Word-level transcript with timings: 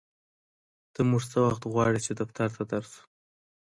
ته 0.93 0.99
مونږ 1.09 1.23
څه 1.31 1.37
وخت 1.45 1.63
غواړې 1.73 1.99
چې 2.05 2.11
دفتر 2.19 2.47
ته 2.55 2.63
در 2.71 2.83
شو 2.91 3.01